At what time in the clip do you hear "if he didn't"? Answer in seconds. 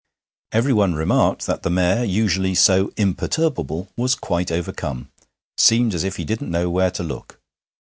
6.03-6.49